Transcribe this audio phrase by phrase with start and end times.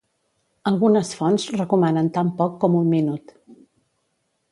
[0.69, 3.37] Algunes fonts recomanen tan poc com un minut.